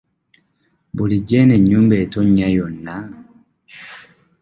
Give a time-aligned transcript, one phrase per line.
[0.95, 2.95] Bulijjo eno ennyumba etonnya yonna?